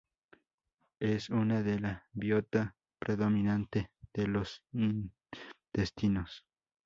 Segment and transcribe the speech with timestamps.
[0.99, 6.43] Es una de la biota predominante de los intestinos.